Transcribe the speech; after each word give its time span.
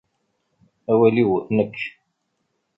Awal-iw, 0.91 1.31
nekk. 1.55 1.77